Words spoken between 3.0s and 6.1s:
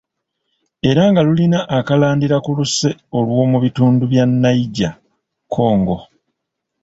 olw’omu bitundu bya ""Niger-Congo""."